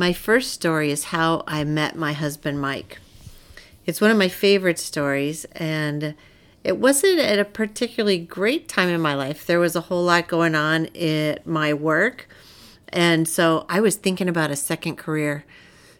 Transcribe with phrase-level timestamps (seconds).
[0.00, 3.00] My first story is how I met my husband, Mike.
[3.84, 6.14] It's one of my favorite stories, and
[6.64, 9.44] it wasn't at a particularly great time in my life.
[9.44, 12.30] There was a whole lot going on at my work,
[12.88, 15.44] and so I was thinking about a second career.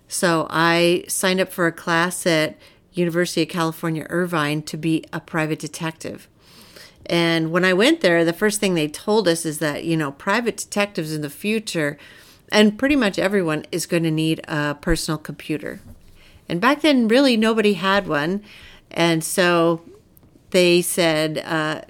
[0.09, 2.57] So I signed up for a class at
[2.95, 6.27] University of California Irvine to be a private detective.
[7.05, 10.13] And when I went there, the first thing they told us is that, you know,
[10.13, 11.99] private detectives in the future
[12.51, 15.81] and pretty much everyone is going to need a personal computer.
[16.49, 18.43] And back then, really, nobody had one.
[18.91, 19.83] And so
[20.51, 21.83] they said, uh,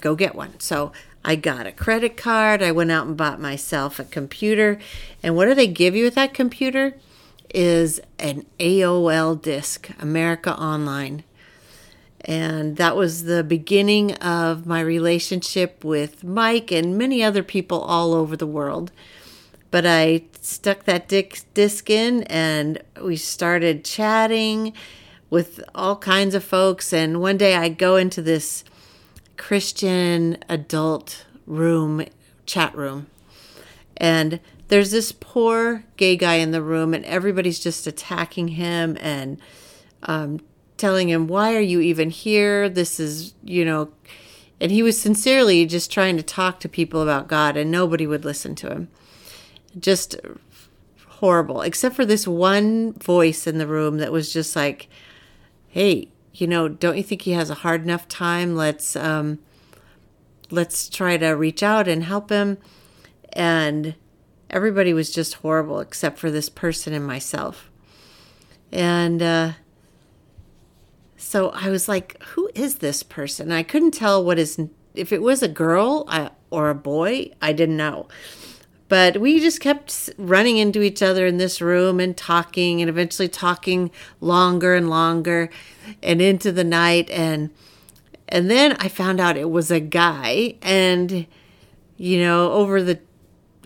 [0.00, 0.60] go get one.
[0.60, 0.92] So
[1.24, 2.62] I got a credit card.
[2.62, 4.78] I went out and bought myself a computer.
[5.22, 6.94] And what do they give you with that computer?
[7.52, 11.24] Is an AOL disk, America Online.
[12.22, 18.12] And that was the beginning of my relationship with Mike and many other people all
[18.12, 18.92] over the world.
[19.70, 24.72] But I stuck that disc in and we started chatting
[25.28, 26.92] with all kinds of folks.
[26.92, 28.64] And one day I go into this
[29.36, 32.04] Christian adult room,
[32.46, 33.06] chat room,
[33.96, 39.38] and there's this poor gay guy in the room, and everybody's just attacking him and
[40.04, 40.40] um,
[40.76, 42.68] telling him, Why are you even here?
[42.68, 43.90] This is, you know,
[44.60, 48.24] and he was sincerely just trying to talk to people about God, and nobody would
[48.24, 48.88] listen to him
[49.78, 50.16] just
[51.20, 54.88] horrible, except for this one voice in the room that was just like,
[55.68, 58.56] "Hey, you know, don't you think he has a hard enough time?
[58.56, 59.38] Let's um,
[60.50, 62.58] let's try to reach out and help him."
[63.32, 63.94] And
[64.48, 67.70] everybody was just horrible except for this person and myself.
[68.72, 69.52] And uh,
[71.16, 74.58] so I was like, "Who is this person?" I couldn't tell what is
[74.94, 77.30] if it was a girl I, or a boy.
[77.42, 78.08] I didn't know.
[78.90, 83.28] But we just kept running into each other in this room and talking and eventually
[83.28, 85.48] talking longer and longer
[86.02, 87.08] and into the night.
[87.08, 87.50] And
[88.28, 90.56] and then I found out it was a guy.
[90.60, 91.26] And
[91.96, 92.98] you know over the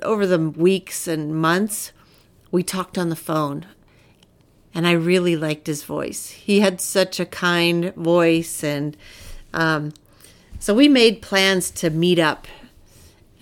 [0.02, 1.92] over the weeks and months
[2.50, 3.64] we talked on the phone.
[4.74, 6.28] And I really liked his voice.
[6.28, 8.62] He had such a kind voice.
[8.62, 8.94] And
[9.54, 9.94] um,
[10.58, 12.46] so we made plans to meet up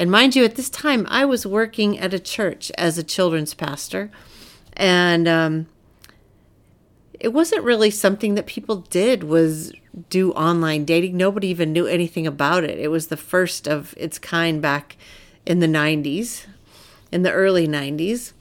[0.03, 3.55] and mind you, at this time, I was working at a church as a children's
[3.55, 4.11] pastor.
[4.73, 5.69] And um,
[7.21, 9.73] it wasn't really something that people did was
[10.11, 11.17] do online dating.
[11.17, 12.81] Nobody even knew anything about it.
[12.81, 14.97] It was the first of its kind back
[15.47, 16.47] in the 90s,
[17.13, 18.33] in the early 90s.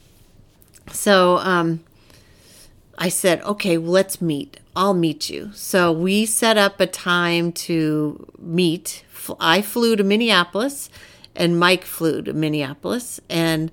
[0.92, 1.84] So um,
[2.98, 4.60] I said, okay, well, let's meet.
[4.76, 5.52] I'll meet you.
[5.54, 9.04] So we set up a time to meet.
[9.40, 10.90] I flew to Minneapolis
[11.36, 13.20] and Mike flew to Minneapolis.
[13.30, 13.72] And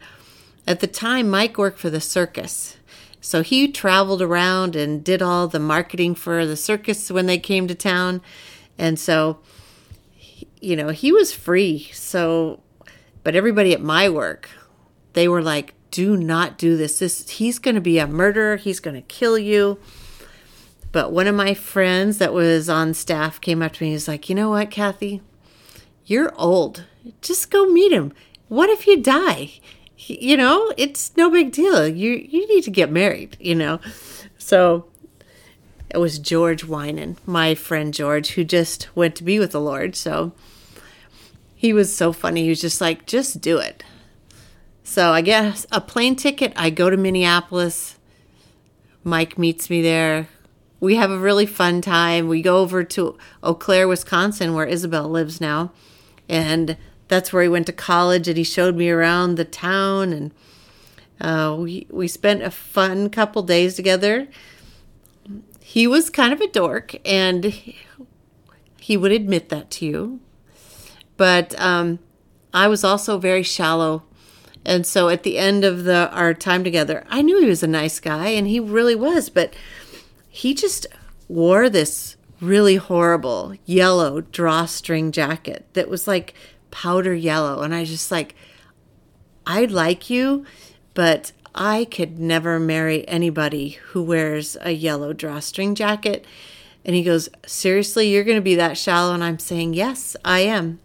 [0.67, 2.77] at the time, Mike worked for the circus.
[3.21, 7.67] So he traveled around and did all the marketing for the circus when they came
[7.69, 8.21] to town.
[8.79, 9.41] And so,
[10.61, 11.91] you know, he was free.
[11.93, 12.61] So,
[13.25, 14.49] but everybody at my work,
[15.15, 16.99] they were like, do not do this.
[17.01, 18.57] This he's going to be a murderer.
[18.57, 19.79] He's going to kill you.
[20.93, 23.91] But one of my friends that was on staff came up to me.
[23.91, 25.21] He's like, you know what, Kathy?
[26.07, 26.85] You're old.
[27.23, 28.13] Just go meet him.
[28.49, 29.53] What if you die?
[29.97, 31.87] You know, it's no big deal.
[31.87, 33.81] You you need to get married, you know.
[34.39, 34.87] So
[35.91, 39.97] it was George Winan, my friend George, who just went to be with the Lord.
[39.97, 40.33] So
[41.55, 42.45] he was so funny.
[42.45, 43.83] He was just like, just do it.
[44.85, 46.53] So I guess a plane ticket.
[46.57, 47.99] I go to Minneapolis.
[49.05, 50.29] Mike meets me there.
[50.81, 52.29] We have a really fun time.
[52.29, 55.73] We go over to Eau Claire, Wisconsin, where Isabel lives now
[56.29, 56.77] and
[57.09, 60.33] that's where he went to college and he showed me around the town and
[61.21, 64.29] uh, we we spent a fun couple days together.
[65.61, 67.45] He was kind of a dork and
[68.81, 70.21] he would admit that to you.
[71.17, 71.99] But um,
[72.53, 74.03] i was also very shallow
[74.65, 77.69] and so at the end of the our time together i knew he was a
[77.69, 79.55] nice guy and he really was but
[80.29, 80.87] he just
[81.29, 86.35] wore this really horrible yellow drawstring jacket that was like
[86.71, 87.63] powder yellow.
[87.63, 88.35] And I just like,
[89.47, 90.45] I like you,
[90.95, 96.25] but I could never marry anybody who wears a yellow drawstring jacket.
[96.85, 99.15] And he goes, Seriously, you're going to be that shallow?
[99.15, 100.81] And I'm saying, Yes, I am.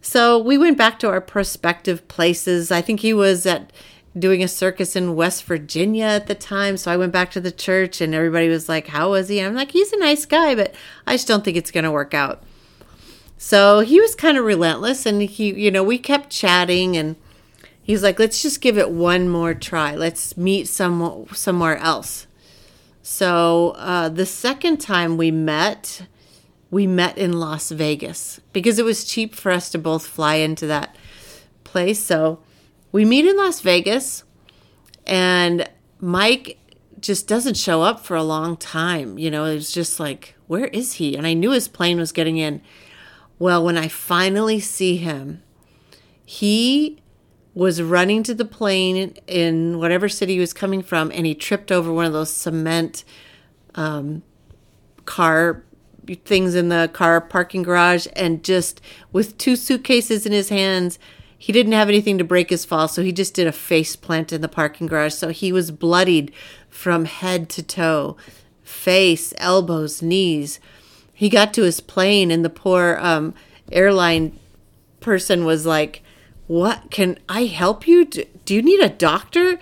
[0.00, 2.70] So we went back to our prospective places.
[2.70, 3.72] I think he was at
[4.18, 6.76] doing a circus in West Virginia at the time.
[6.76, 9.38] So I went back to the church and everybody was like, How was he?
[9.38, 10.74] And I'm like, He's a nice guy, but
[11.06, 12.42] I just don't think it's going to work out.
[13.38, 17.16] So he was kind of relentless and he, you know, we kept chatting and
[17.82, 19.94] he's like, let's just give it one more try.
[19.94, 22.26] Let's meet some somewhere else.
[23.02, 26.06] So uh, the second time we met,
[26.70, 30.66] we met in Las Vegas because it was cheap for us to both fly into
[30.66, 30.96] that
[31.62, 32.00] place.
[32.02, 32.40] So
[32.90, 34.24] we meet in Las Vegas,
[35.06, 35.68] and
[36.00, 36.58] Mike
[36.98, 39.18] just doesn't show up for a long time.
[39.18, 41.16] You know, it was just like, where is he?
[41.16, 42.62] And I knew his plane was getting in.
[43.38, 45.42] Well, when I finally see him,
[46.24, 46.98] he
[47.54, 51.72] was running to the plane in whatever city he was coming from, and he tripped
[51.72, 53.04] over one of those cement
[53.74, 54.22] um,
[55.04, 55.62] car
[56.24, 58.80] things in the car parking garage, and just
[59.12, 60.98] with two suitcases in his hands,
[61.38, 64.32] he didn't have anything to break his fall, so he just did a face plant
[64.32, 65.14] in the parking garage.
[65.14, 66.32] So he was bloodied
[66.68, 68.16] from head to toe,
[68.62, 70.60] face, elbows, knees.
[71.16, 73.32] He got to his plane, and the poor um,
[73.72, 74.38] airline
[75.00, 76.02] person was like,
[76.46, 78.04] what can I help you?
[78.04, 79.58] Do, do you need a doctor?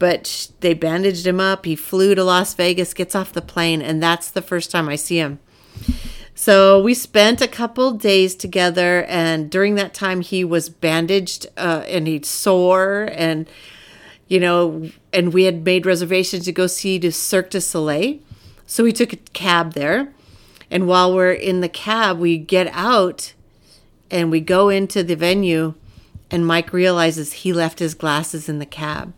[0.00, 1.64] But they bandaged him up.
[1.64, 4.96] He flew to Las Vegas, gets off the plane, and that's the first time I
[4.96, 5.38] see him.
[6.34, 11.84] So we spent a couple days together, and during that time, he was bandaged uh,
[11.86, 13.48] and he'd sore, and
[14.28, 18.18] you know, and we had made reservations to go see to Cirque du Soleil.
[18.66, 20.12] So we took a cab there,
[20.70, 23.34] and while we're in the cab, we get out
[24.10, 25.74] and we go into the venue
[26.30, 29.14] and Mike realizes he left his glasses in the cab.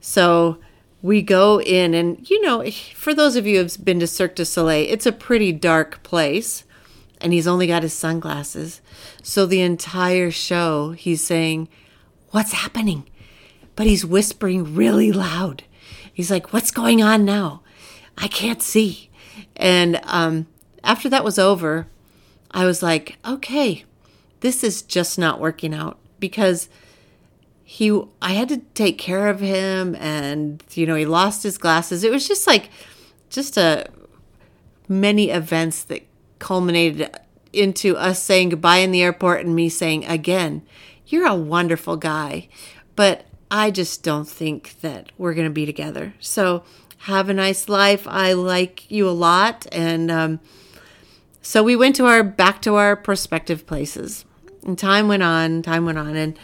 [0.00, 0.58] So
[1.02, 4.44] we go in, and you know, for those of you who've been to Cirque du
[4.44, 6.64] Soleil, it's a pretty dark place,
[7.20, 8.80] and he's only got his sunglasses.
[9.22, 11.68] So the entire show, he's saying,
[12.30, 13.08] What's happening?
[13.74, 15.64] But he's whispering really loud.
[16.12, 17.62] He's like, What's going on now?
[18.16, 19.10] I can't see.
[19.56, 20.46] And um,
[20.84, 21.86] after that was over,
[22.50, 23.84] I was like, Okay,
[24.40, 26.68] this is just not working out because
[27.64, 32.02] he I had to take care of him and you know he lost his glasses.
[32.02, 32.70] It was just like
[33.28, 33.86] just a
[34.88, 36.02] many events that
[36.38, 37.10] culminated
[37.52, 40.62] into us saying goodbye in the airport and me saying again,
[41.06, 42.48] you're a wonderful guy,
[42.96, 46.14] but I just don't think that we're going to be together.
[46.20, 46.64] So
[47.00, 48.06] have a nice life.
[48.08, 50.40] I like you a lot and um,
[51.48, 54.26] so we went to our back to our prospective places.
[54.66, 56.14] And time went on, time went on.
[56.14, 56.38] And,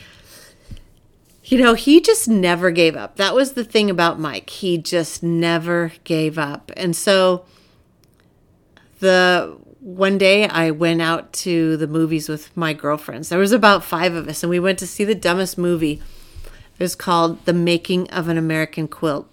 [1.44, 3.16] you know, he just never gave up.
[3.16, 4.48] That was the thing about Mike.
[4.48, 6.72] He just never gave up.
[6.74, 7.44] And so
[9.00, 13.28] the one day I went out to the movies with my girlfriends.
[13.28, 16.00] There was about five of us, and we went to see the dumbest movie.
[16.78, 19.28] It was called The Making of an American Quilt.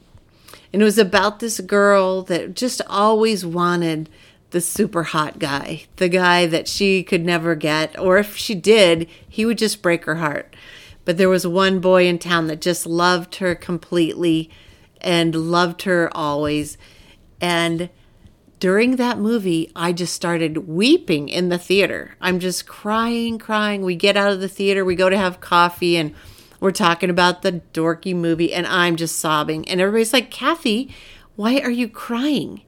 [0.74, 4.10] And it was about this girl that just always wanted
[4.52, 9.10] the super hot guy, the guy that she could never get, or if she did,
[9.28, 10.56] he would just break her heart.
[11.04, 14.50] But there was one boy in town that just loved her completely
[15.00, 16.78] and loved her always.
[17.40, 17.90] And
[18.60, 22.16] during that movie, I just started weeping in the theater.
[22.22, 23.82] I'm just crying, crying.
[23.82, 26.14] We get out of the theater, we go to have coffee, and
[26.60, 29.68] we're talking about the dorky movie, and I'm just sobbing.
[29.68, 30.94] And everybody's like, Kathy,
[31.36, 32.62] why are you crying?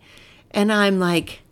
[0.49, 1.42] And I'm like,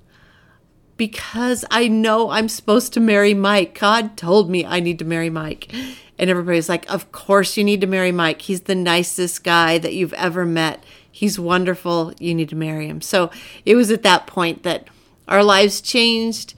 [1.01, 3.80] because I know I'm supposed to marry Mike.
[3.80, 5.74] God told me I need to marry Mike.
[6.19, 8.44] And everybody's like, Of course you need to marry Mike.
[8.44, 10.83] He's the nicest guy that you've ever met.
[11.11, 12.14] He's wonderful.
[12.19, 13.02] You need to marry him.
[13.02, 13.31] So
[13.66, 14.90] it was at that point that
[15.28, 16.54] our lives changed.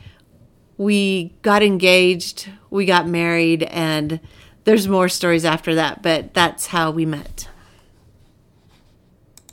[0.76, 4.20] We got engaged, we got married, and
[4.66, 7.48] there's more stories after that, but that's how we met.